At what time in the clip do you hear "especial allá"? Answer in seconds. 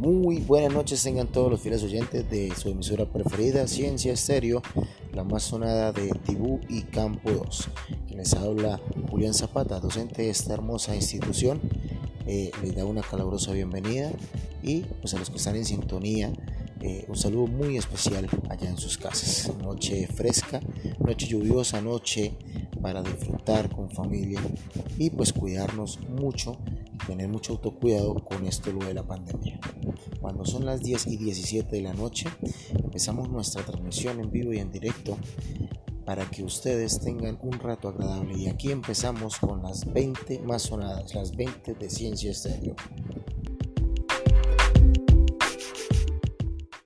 17.76-18.70